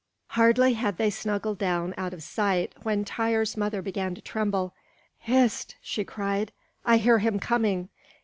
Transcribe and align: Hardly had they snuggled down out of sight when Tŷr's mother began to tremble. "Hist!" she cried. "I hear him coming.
Hardly 0.29 0.73
had 0.73 0.97
they 0.97 1.11
snuggled 1.11 1.59
down 1.59 1.93
out 1.95 2.11
of 2.11 2.23
sight 2.23 2.73
when 2.81 3.05
Tŷr's 3.05 3.55
mother 3.55 3.83
began 3.83 4.15
to 4.15 4.21
tremble. 4.21 4.73
"Hist!" 5.19 5.75
she 5.79 6.03
cried. 6.03 6.51
"I 6.83 6.97
hear 6.97 7.19
him 7.19 7.39
coming. 7.39 7.89